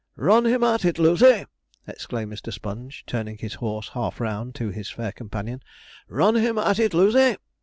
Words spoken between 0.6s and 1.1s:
at it,